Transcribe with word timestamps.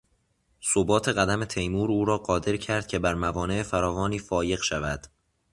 ثبات 0.73 1.07
قدم 1.09 1.45
تیمور 1.45 1.91
او 1.91 2.05
را 2.05 2.17
قادر 2.17 2.57
کرد 2.57 2.87
که 2.87 2.99
بر 2.99 3.13
موانع 3.15 3.63
فراوانی 3.63 4.19
فایق 4.19 4.61
شود. 4.61 5.07